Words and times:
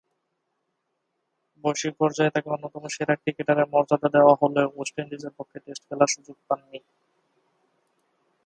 বৈশ্বিক 1.63 1.93
পর্যায়ে 1.99 2.33
তাকে 2.35 2.47
অন্যতম 2.49 2.83
সেরা 2.87 3.15
ক্রিকেটারের 3.21 3.67
মর্যাদা 3.73 4.07
দেয়া 4.13 4.33
হলেও 4.41 4.67
ওয়েস্ট 4.69 4.95
ইন্ডিজের 5.01 5.33
পক্ষে 5.37 5.57
টেস্ট 5.65 5.83
খেলার 5.87 6.13
সুযোগ 6.15 6.37
পাননি। 6.47 6.79